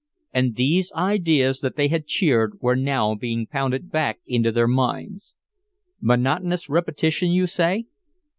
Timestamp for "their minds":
4.51-5.35